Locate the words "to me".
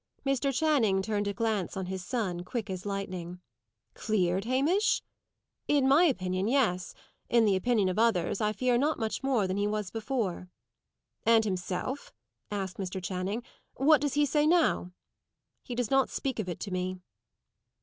16.61-16.97